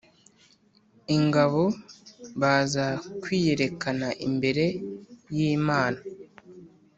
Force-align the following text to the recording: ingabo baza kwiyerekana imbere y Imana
ingabo 1.17 1.63
baza 2.41 2.87
kwiyerekana 3.21 4.07
imbere 4.27 4.65
y 5.35 5.39
Imana 5.55 5.99